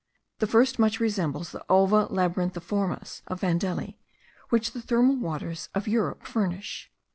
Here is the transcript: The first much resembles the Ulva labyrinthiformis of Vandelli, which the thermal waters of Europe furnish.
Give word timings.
The 0.39 0.47
first 0.47 0.79
much 0.79 0.99
resembles 0.99 1.51
the 1.51 1.63
Ulva 1.69 2.07
labyrinthiformis 2.09 3.21
of 3.27 3.41
Vandelli, 3.41 3.99
which 4.49 4.71
the 4.71 4.81
thermal 4.81 5.17
waters 5.17 5.69
of 5.75 5.87
Europe 5.87 6.25
furnish. 6.25 6.89